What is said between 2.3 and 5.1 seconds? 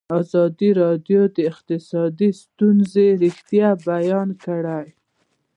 ستونزو رېښه بیان کړې.